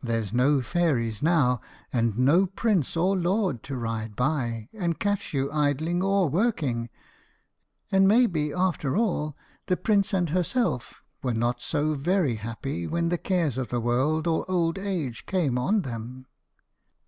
[0.00, 1.60] There's no fairies now,
[1.92, 6.88] and no prince or lord to ride by, and catch you idling or working;
[7.90, 13.18] and maybe, after all, the prince and herself were not so very happy when the
[13.18, 16.26] cares of the world or old age came on them."